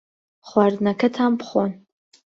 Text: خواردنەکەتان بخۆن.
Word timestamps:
خواردنەکەتان 0.47 1.31
بخۆن. 1.39 1.71